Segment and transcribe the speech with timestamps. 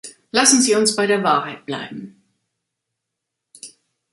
[0.31, 2.23] Lassen Sie uns bei der Wahrheit bleiben.